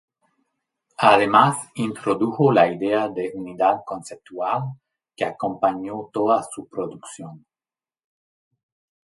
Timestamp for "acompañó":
5.25-6.09